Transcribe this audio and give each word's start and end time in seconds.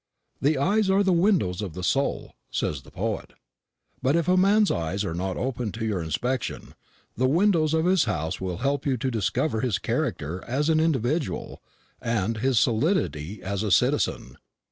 The 0.41 0.57
eyes 0.57 0.89
are 0.89 1.03
the 1.03 1.13
windows 1.13 1.61
of 1.61 1.73
the 1.73 1.83
soul, 1.83 2.33
says 2.49 2.81
the 2.81 2.89
poet; 2.89 3.33
but 4.01 4.15
if 4.15 4.27
a 4.27 4.35
man's 4.35 4.71
eyes 4.71 5.05
are 5.05 5.13
not 5.13 5.37
open 5.37 5.71
to 5.73 5.85
your 5.85 6.01
inspection, 6.01 6.73
the 7.15 7.27
windows 7.27 7.75
of 7.75 7.85
his 7.85 8.05
house 8.05 8.41
will 8.41 8.57
help 8.65 8.87
you 8.87 8.97
to 8.97 9.11
discover 9.11 9.61
his 9.61 9.77
character 9.77 10.43
as 10.47 10.69
an 10.69 10.79
individual, 10.79 11.61
and 12.01 12.37
his 12.37 12.57
solidity 12.59 13.43
as 13.43 13.61
a 13.61 13.69
citizen. 13.69 14.37